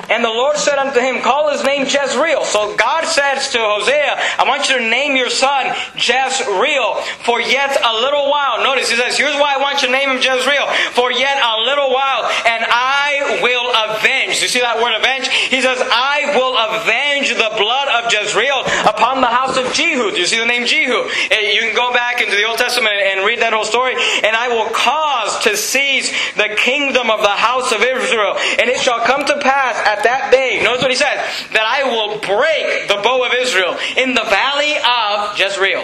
[0.09, 2.43] And the Lord said unto him, Call his name Jezreel.
[2.43, 7.77] So God says to Hosea, I want you to name your son Jezreel for yet
[7.79, 8.63] a little while.
[8.63, 10.67] Notice he says, Here's why I want you to name him Jezreel.
[10.91, 14.10] For yet a little while, and I will avenge.
[14.39, 15.27] You see that word avenge?
[15.27, 20.13] He says, I will avenge the blood of Jezreel upon the house of Jehu.
[20.13, 21.09] Do you see the name Jehu?
[21.33, 23.97] Eh, you can go back into the Old Testament and read that whole story.
[23.97, 28.37] And I will cause to seize the kingdom of the house of Israel.
[28.61, 31.17] And it shall come to pass at that day, notice what he says,
[31.51, 35.83] that I will break the bow of Israel in the valley of Jezreel.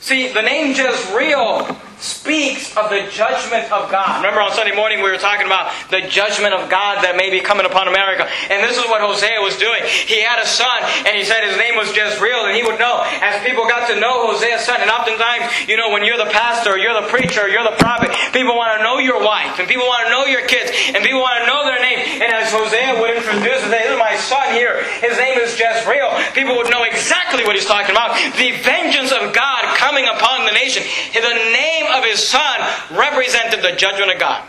[0.00, 4.22] See, the name Jezreel speaks of the judgment of God.
[4.22, 7.42] Remember on Sunday morning we were talking about the judgment of God that may be
[7.42, 8.26] coming upon America.
[8.50, 9.82] And this is what Hosea was doing.
[9.82, 13.02] He had a son and he said his name was Jezreel and he would know
[13.18, 14.78] as people got to know Hosea's son.
[14.78, 18.54] And oftentimes, you know, when you're the pastor, you're the preacher, you're the prophet, people
[18.54, 21.42] want to know your wife and people want to know your kids and people want
[21.42, 21.98] to know their name.
[22.22, 24.86] And as Hosea would introduce this is my son here.
[25.02, 26.14] His name is Jezreel.
[26.34, 28.14] People would know exactly what he's talking about.
[28.38, 30.86] The vengeance of God coming upon the nation.
[31.12, 34.44] The name of his son represented the judgment of God.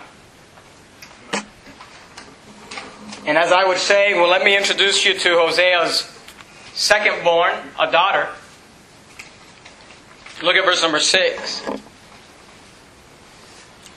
[3.25, 6.10] And as I would say, well, let me introduce you to Hosea's
[6.73, 8.30] second born, a daughter.
[10.41, 11.69] Look at verse number 6.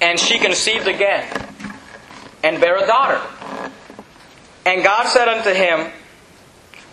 [0.00, 1.26] And she conceived again
[2.42, 3.20] and bare a daughter.
[4.66, 5.92] And God said unto him,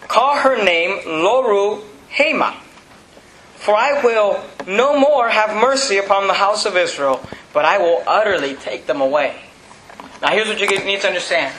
[0.07, 2.55] Call her name Loru Hema
[3.59, 7.21] for I will no more have mercy upon the house of Israel,
[7.53, 9.35] but I will utterly take them away.
[10.21, 11.53] Now, here's what you need to understand.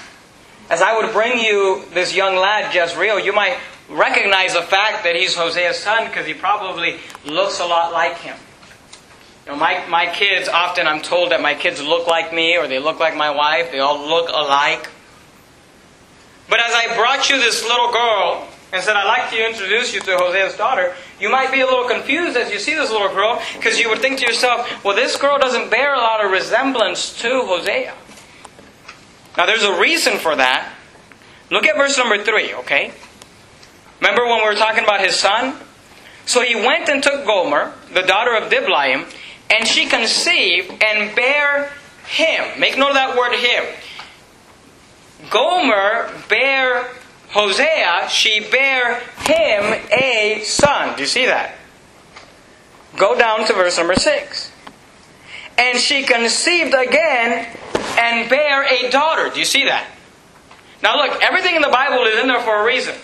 [0.70, 3.58] As I would bring you this young lad, Jezreel, you might
[3.90, 8.36] recognize the fact that he's Hosea's son because he probably looks a lot like him.
[9.44, 12.66] You know, my, my kids, often I'm told that my kids look like me or
[12.66, 13.72] they look like my wife.
[13.72, 14.88] They all look alike.
[16.48, 20.00] But as I brought you this little girl, and said, I'd like to introduce you
[20.00, 23.42] to Hosea's daughter, you might be a little confused as you see this little girl
[23.56, 27.18] because you would think to yourself, well, this girl doesn't bear a lot of resemblance
[27.20, 27.94] to Hosea.
[29.36, 30.72] Now, there's a reason for that.
[31.50, 32.92] Look at verse number 3, okay?
[34.00, 35.56] Remember when we were talking about his son?
[36.26, 39.06] So he went and took Gomer, the daughter of Diblaim,
[39.50, 41.72] and she conceived and bare
[42.06, 42.60] him.
[42.60, 43.64] Make note of that word him.
[45.28, 46.88] Gomer bare
[47.30, 50.96] Hosea, she bare him a son.
[50.96, 51.56] Do you see that?
[52.96, 54.52] Go down to verse number 6.
[55.56, 57.46] And she conceived again
[57.98, 59.30] and bare a daughter.
[59.30, 59.86] Do you see that?
[60.82, 62.94] Now look, everything in the Bible is in there for a reason.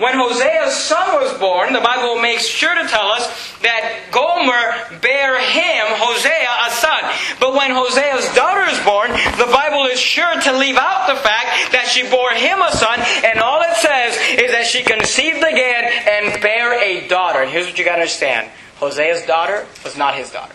[0.00, 3.28] When Hosea's son was born, the Bible makes sure to tell us
[3.60, 7.04] that Gomer bare him, Hosea, a son.
[7.36, 11.72] But when Hosea's daughter is born, the Bible is sure to leave out the fact
[11.76, 12.96] that she bore him a son,
[13.28, 17.42] and all it says is that she conceived again and bare a daughter.
[17.42, 20.54] And here's what you got to understand Hosea's daughter was not his daughter.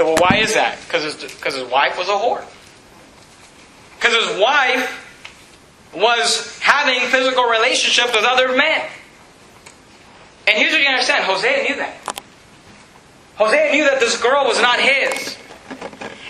[0.00, 0.80] So, well, why is that?
[0.80, 2.44] Because his, because his wife was a whore.
[3.96, 5.05] Because his wife
[5.94, 8.86] was having physical relationships with other men.
[10.46, 12.22] And here's what you understand Hosea knew that.
[13.36, 15.36] Hosea knew that this girl was not his.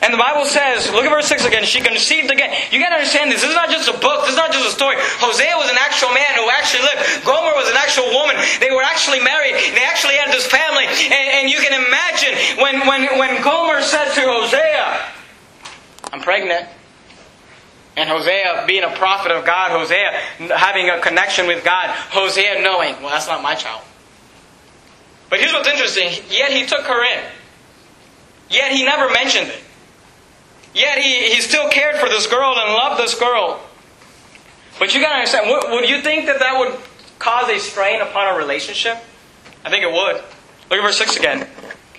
[0.03, 2.55] And the Bible says, look at verse 6 again, she conceived again.
[2.71, 3.42] You gotta understand this.
[3.42, 4.95] This is not just a book, this is not just a story.
[5.19, 7.27] Hosea was an actual man who actually lived.
[7.27, 8.37] Gomer was an actual woman.
[8.61, 9.59] They were actually married.
[9.75, 10.87] They actually had this family.
[10.87, 15.11] And, and you can imagine when, when, when Gomer said to Hosea,
[16.12, 16.69] I'm pregnant.
[17.96, 20.11] And Hosea, being a prophet of God, Hosea
[20.54, 23.82] having a connection with God, Hosea knowing, well, that's not my child.
[25.30, 26.11] But here's what's interesting.
[26.30, 27.24] Yet he took her in.
[28.50, 29.62] Yet he never mentioned it.
[30.74, 33.61] Yet he, he still cared for this girl and loved this girl.
[34.78, 36.78] But you gotta understand, would, would you think that that would
[37.18, 38.98] cause a strain upon a relationship?
[39.64, 40.16] I think it would.
[40.70, 41.48] Look at verse 6 again.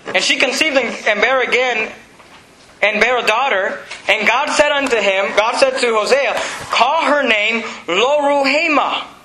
[0.06, 1.92] And she conceived and bare again
[2.82, 3.80] and bare a daughter.
[4.08, 6.34] And God said unto him, God said to Hosea,
[6.72, 9.17] Call her name Loruhamah.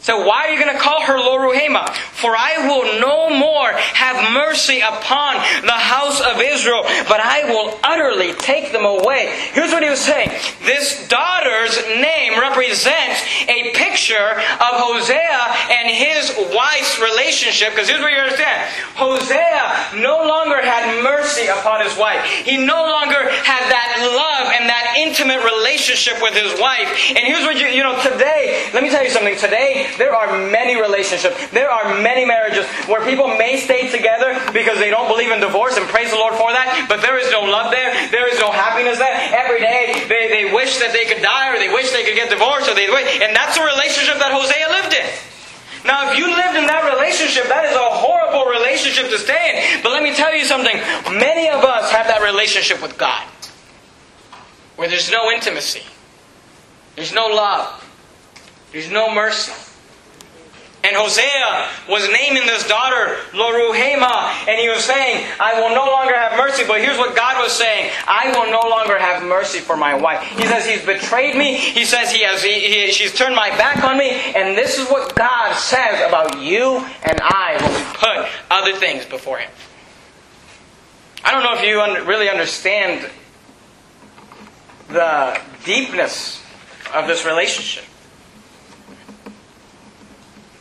[0.00, 1.92] So why are you going to call her Loruhamah?
[2.16, 7.78] For I will no more have mercy upon the house of Israel, but I will
[7.84, 9.28] utterly take them away.
[9.52, 10.30] Here's what he was saying.
[10.64, 17.76] This daughter's name represents a picture of Hosea and his wife's relationship.
[17.76, 18.72] Because here's what you understand.
[18.96, 22.24] Hosea no longer had mercy upon his wife.
[22.24, 26.88] He no longer had that love and that intimate relationship with his wife.
[27.12, 29.36] And here's what you, you know, today, let me tell you something.
[29.36, 31.34] Today, there are many relationships.
[31.50, 35.76] There are many marriages where people may stay together because they don't believe in divorce,
[35.76, 36.86] and praise the Lord for that.
[36.88, 37.90] But there is no love there.
[38.10, 39.14] There is no happiness there.
[39.32, 42.30] Every day they, they wish that they could die, or they wish they could get
[42.30, 45.06] divorced, or they and that's a relationship that Hosea lived in.
[45.84, 49.82] Now, if you lived in that relationship, that is a horrible relationship to stay in.
[49.82, 50.76] But let me tell you something.
[51.16, 53.24] Many of us have that relationship with God
[54.76, 55.82] where there's no intimacy,
[56.96, 57.68] there's no love,
[58.72, 59.52] there's no mercy.
[60.82, 66.14] And Hosea was naming this daughter Loruhamah, and he was saying, I will no longer
[66.16, 66.64] have mercy.
[66.66, 70.22] But here's what God was saying I will no longer have mercy for my wife.
[70.22, 71.56] He says, He's betrayed me.
[71.56, 74.10] He says, he has, he, he, She's turned my back on me.
[74.10, 79.04] And this is what God says about you and I when we put other things
[79.04, 79.50] before Him.
[81.22, 83.10] I don't know if you un- really understand
[84.88, 86.42] the deepness
[86.94, 87.84] of this relationship.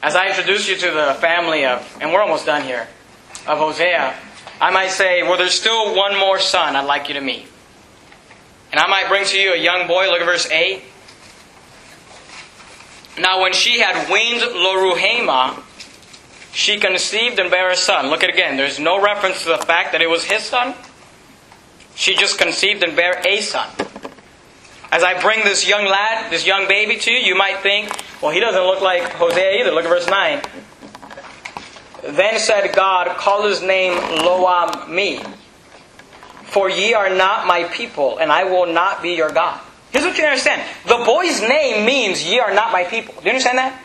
[0.01, 2.87] As I introduce you to the family of, and we're almost done here,
[3.45, 4.15] of Hosea,
[4.61, 7.47] I might say, well, there's still one more son I'd like you to meet.
[8.71, 10.83] And I might bring to you a young boy, look at verse 8.
[13.19, 15.63] Now, when she had weaned Loruhamah,
[16.53, 18.07] she conceived and bare a son.
[18.07, 18.57] Look at again.
[18.57, 20.75] There's no reference to the fact that it was his son.
[21.95, 23.67] She just conceived and bare a son.
[24.91, 27.89] As I bring this young lad, this young baby to you, you might think,
[28.21, 29.71] well, he doesn't look like Hosea either.
[29.71, 30.41] Look at verse 9.
[32.15, 35.25] Then said God, Call his name Lo-Ammi,
[36.45, 39.59] for ye are not my people, and I will not be your God.
[39.91, 40.63] Here's what you understand.
[40.85, 43.13] The boy's name means ye are not my people.
[43.15, 43.79] Do you understand that?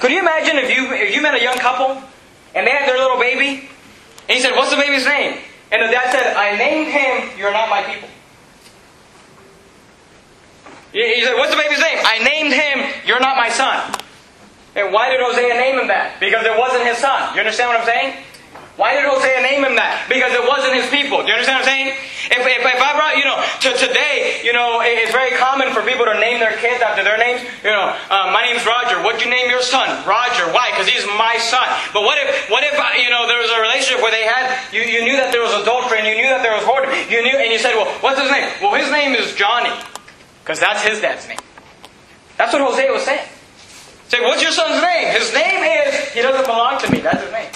[0.00, 2.02] Could you imagine if you if you met a young couple
[2.54, 3.68] and they had their little baby,
[4.28, 5.38] and he said, What's the baby's name?
[5.72, 8.08] And the dad said, I named him, you're not my people.
[10.96, 12.00] He said, What's the baby's name?
[12.00, 13.76] I named him, You're not my son.
[14.76, 16.16] And why did Hosea name him that?
[16.20, 17.32] Because it wasn't his son.
[17.36, 18.16] You understand what I'm saying?
[18.76, 20.04] Why did Hosea name him that?
[20.04, 21.24] Because it wasn't his people.
[21.24, 21.88] Do you understand what I'm saying?
[22.28, 25.80] If, if, if I brought, you know, to today, you know, it's very common for
[25.80, 27.40] people to name their kids after their names.
[27.64, 29.00] You know, uh, my name's Roger.
[29.00, 29.88] What'd you name your son?
[30.04, 30.44] Roger.
[30.52, 30.76] Why?
[30.76, 31.64] Because he's my son.
[31.96, 34.52] But what if, what if, uh, you know, there was a relationship where they had,
[34.76, 36.92] you, you knew that there was adultery and you knew that there was whoredom.
[37.08, 38.44] You knew, and you said, well, what's his name?
[38.60, 39.72] Well, his name is Johnny.
[40.46, 41.42] Because that's his dad's name.
[42.38, 43.26] That's what Hosea was saying.
[44.06, 45.10] Say, what's your son's name?
[45.10, 47.00] His name is, he doesn't belong to me.
[47.02, 47.50] That's his name.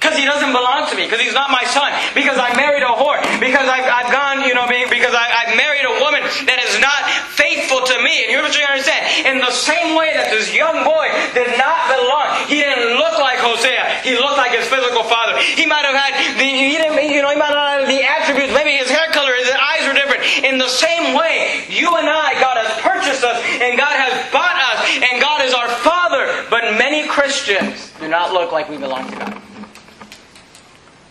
[0.00, 1.04] Because he doesn't belong to me.
[1.04, 1.92] Because he's not my son.
[2.16, 3.20] Because I married a whore.
[3.38, 7.04] Because I've, I've gone, you know, because I, I've married a woman that is not
[7.36, 8.26] faithful to me.
[8.26, 9.28] And here's what you understand.
[9.28, 11.06] In the same way that this young boy
[11.36, 12.48] did not belong.
[12.48, 14.00] He didn't look like Hosea.
[14.02, 15.36] He looked like his physical father.
[15.36, 18.56] He might have had the, he didn't, you know, he might have had the attributes.
[18.56, 20.24] Maybe his hair color, his eyes were different.
[20.50, 24.58] In the same way, you and I, God has purchased us and God has bought
[24.58, 26.44] us and God is our Father.
[26.50, 29.42] But many Christians do not look like we belong to God.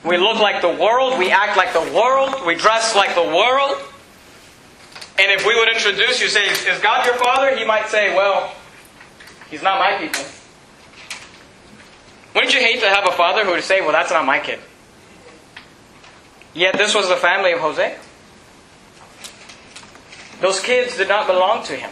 [0.03, 3.77] We look like the world, we act like the world, we dress like the world.
[5.17, 7.55] And if we would introduce you, say, Is God your father?
[7.55, 8.53] He might say, Well,
[9.49, 10.23] he's not my people.
[12.35, 14.59] Wouldn't you hate to have a father who would say, Well, that's not my kid?
[16.53, 17.97] Yet this was the family of Hosea.
[20.39, 21.91] Those kids did not belong to him.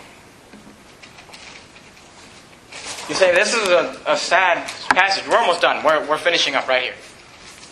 [3.09, 5.27] You say, This is a, a sad passage.
[5.27, 5.83] We're almost done.
[5.83, 6.95] We're, we're finishing up right here.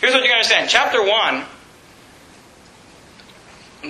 [0.00, 0.68] Here's what you understand.
[0.68, 1.44] Chapter 1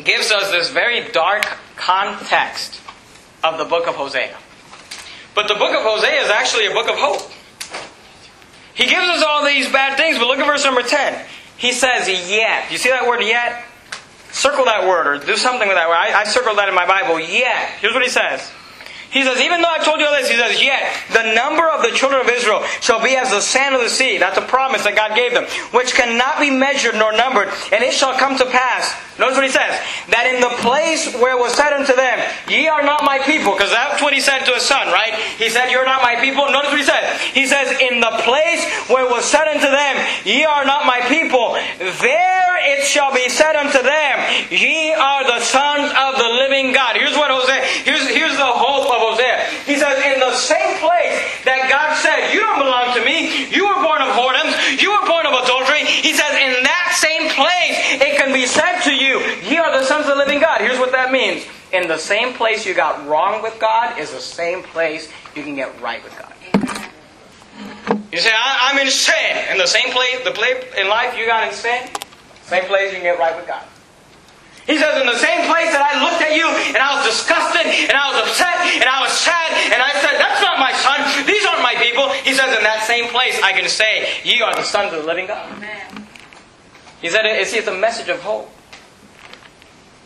[0.05, 2.81] gives us this very dark context
[3.43, 4.37] of the book of Hosea.
[5.35, 7.31] But the book of Hosea is actually a book of hope.
[8.75, 11.25] He gives us all these bad things, but look at verse number 10.
[11.57, 12.71] He says, yet.
[12.71, 13.65] You see that word yet?
[14.37, 15.97] Circle that word or do something with that word.
[15.97, 17.19] I, I circled that in my Bible.
[17.19, 17.71] Yet.
[17.81, 18.53] Here's what he says.
[19.17, 21.81] He says, even though I've told you all this, he says, yet the number of
[21.81, 24.19] the children of Israel shall be as the sand of the sea.
[24.19, 27.49] That's a promise that God gave them, which cannot be measured nor numbered.
[27.73, 29.73] And it shall come to pass, notice what he says,
[30.13, 33.57] that in the place where it was said unto them, ye are not my people,
[33.57, 35.17] because that's what he said to his son, right?
[35.41, 36.45] He said, you're not my people.
[36.53, 37.17] Notice what he said.
[37.33, 39.95] He says, in the place where it was said unto them,
[40.29, 44.15] ye are not my people, there it shall be said unto them,
[44.53, 46.97] ye are the sons of the living God.
[46.97, 49.47] Here's what Hosea, here's, here's the hope of Hosea.
[49.65, 51.17] He says, in same place
[51.49, 55.07] that God said, You don't belong to me, you were born of whoredoms, you were
[55.09, 59.19] born of adultery, he says, in that same place it can be said to you,
[59.49, 60.61] Ye are the sons of the living God.
[60.61, 61.45] Here's what that means.
[61.73, 65.57] In the same place you got wrong with God is the same place you can
[65.57, 66.33] get right with God.
[68.13, 69.51] You say, I, am in sin.
[69.51, 71.89] In the same place, the place in life you got in sin,
[72.45, 73.65] same place you can get right with God.
[74.67, 77.71] He says, in the same place that I looked at you and I was disgusted
[77.71, 80.99] and I was upset and I was sad and I said, That's not my son.
[81.23, 82.11] These aren't my people.
[82.27, 85.07] He says, In that same place I can say, Ye are the sons of the
[85.07, 85.47] living God.
[85.55, 86.07] Amen.
[87.01, 88.51] He said, it's, it's a message of hope.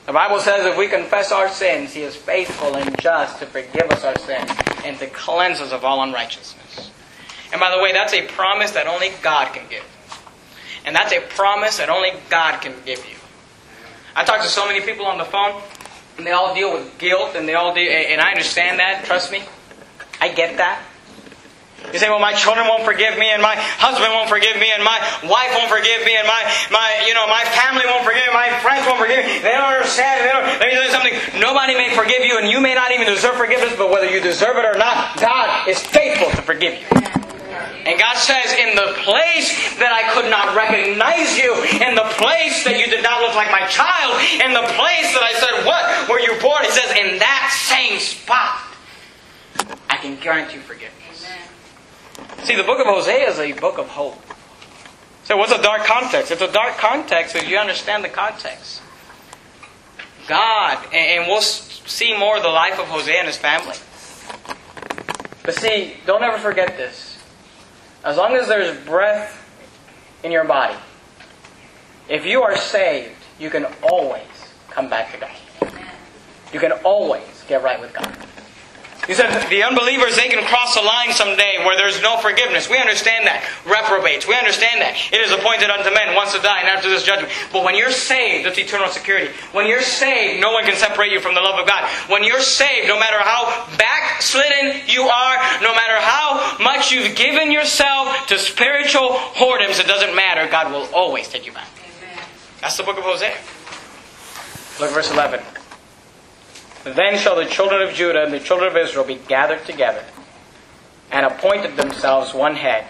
[0.04, 3.88] The Bible says if we confess our sins, He is faithful and just to forgive
[3.90, 4.50] us our sins
[4.84, 6.90] and to cleanse us of all unrighteousness.
[7.52, 9.84] And by the way, that's a promise that only God can give.
[10.84, 13.16] And that's a promise that only God can give you.
[14.16, 15.60] I talk to so many people on the phone,
[16.18, 19.04] and they all deal with guilt, and they all deal, and I understand that.
[19.04, 19.42] Trust me,
[20.20, 20.82] I get that.
[21.92, 24.84] You say, well, my children won't forgive me, and my husband won't forgive me, and
[24.84, 28.36] my wife won't forgive me, and my, my you know, my family won't forgive me,
[28.36, 29.40] my friends won't forgive me.
[29.40, 30.22] They don't understand.
[30.22, 31.16] They don't, let me tell you something.
[31.40, 34.60] Nobody may forgive you, and you may not even deserve forgiveness, but whether you deserve
[34.60, 36.86] it or not, God is faithful to forgive you.
[37.80, 39.50] And God says, in the place
[39.80, 41.50] that I could not recognize you,
[41.80, 43.09] in the place that you did not
[43.40, 46.62] like my child, in the place that I said, What were you born?
[46.64, 48.60] He says, In that same spot,
[49.88, 51.26] I can guarantee forgiveness.
[52.44, 54.20] See, the book of Hosea is a book of hope.
[55.24, 56.30] So, what's a dark context?
[56.30, 58.82] It's a dark context if you understand the context.
[60.28, 63.76] God, and we'll see more of the life of Hosea and his family.
[65.42, 67.18] But see, don't ever forget this.
[68.04, 69.36] As long as there's breath
[70.22, 70.76] in your body,
[72.08, 74.22] if you are saved, you can always
[74.68, 75.72] come back to God.
[76.52, 78.14] You can always get right with God.
[79.06, 82.68] He said the unbelievers, they can cross the line someday where there's no forgiveness.
[82.68, 83.42] We understand that.
[83.64, 84.28] Reprobates.
[84.28, 84.94] We understand that.
[85.10, 87.32] It is appointed unto men once to die and after this judgment.
[87.50, 89.32] But when you're saved, it's eternal security.
[89.50, 91.88] When you're saved, no one can separate you from the love of God.
[92.06, 97.50] When you're saved, no matter how backslidden you are, no matter how much you've given
[97.50, 100.46] yourself to spiritual whoredoms, it doesn't matter.
[100.46, 101.79] God will always take you back.
[102.60, 103.36] That's the book of Hosea.
[104.80, 105.40] Look verse 11.
[106.84, 110.04] Then shall the children of Judah and the children of Israel be gathered together,
[111.10, 112.86] and appointed themselves one head.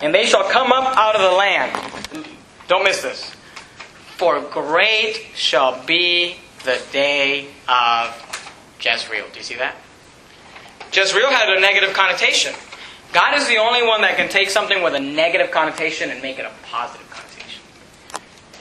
[0.00, 2.26] And they shall come up out of the land.
[2.68, 3.34] Don't miss this.
[4.16, 8.14] For great shall be the day of
[8.80, 9.26] Jezreel.
[9.32, 9.76] Do you see that?
[10.92, 12.54] Jezreel had a negative connotation.
[13.12, 16.38] God is the only one that can take something with a negative connotation and make
[16.38, 17.25] it a positive connotation.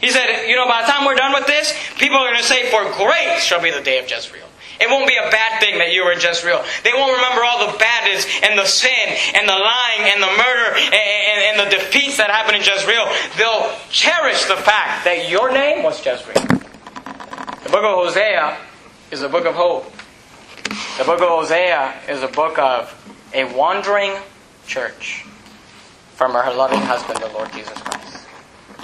[0.05, 2.45] He said, you know, by the time we're done with this, people are going to
[2.45, 4.45] say, for great shall be the day of Jezreel.
[4.79, 6.63] It won't be a bad thing that you were in Jezreel.
[6.83, 10.77] They won't remember all the badness and the sin and the lying and the murder
[10.77, 13.09] and, and, and, the defeats that happened in Jezreel.
[13.35, 16.35] They'll cherish the fact that your name was Jezreel.
[16.35, 18.59] The book of Hosea
[19.09, 19.91] is a book of hope.
[20.99, 22.93] The book of Hosea is a book of
[23.33, 24.13] a wandering
[24.67, 25.25] church
[26.13, 28.04] from her loving husband, the Lord Jesus Christ.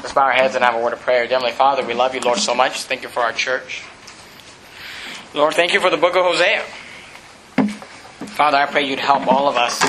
[0.02, 1.28] Let's bow our heads and have a word of prayer.
[1.28, 2.82] Heavenly Father, we love you, Lord, so much.
[2.84, 3.84] Thank you for our church.
[5.36, 6.64] Lord, thank you for the book of Hosea.
[8.32, 9.80] Father, I pray you'd help all of us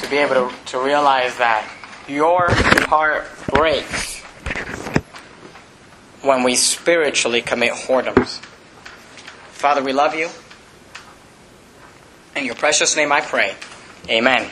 [0.00, 1.70] to be able to, to realize that
[2.08, 2.48] your
[2.88, 4.18] heart breaks
[6.22, 8.40] when we spiritually commit whoredoms.
[9.52, 10.28] Father, we love you.
[12.34, 13.54] In your precious name I pray.
[14.08, 14.50] Amen.